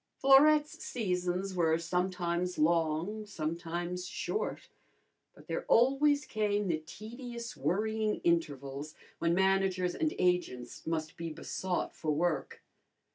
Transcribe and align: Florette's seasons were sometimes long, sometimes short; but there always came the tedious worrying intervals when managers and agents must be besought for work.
Florette's 0.17 0.83
seasons 0.83 1.53
were 1.53 1.77
sometimes 1.77 2.57
long, 2.57 3.23
sometimes 3.27 4.07
short; 4.07 4.67
but 5.35 5.45
there 5.45 5.63
always 5.65 6.25
came 6.25 6.67
the 6.67 6.79
tedious 6.83 7.55
worrying 7.55 8.15
intervals 8.23 8.95
when 9.19 9.35
managers 9.35 9.93
and 9.93 10.15
agents 10.17 10.87
must 10.87 11.17
be 11.17 11.29
besought 11.31 11.93
for 11.95 12.09
work. 12.09 12.63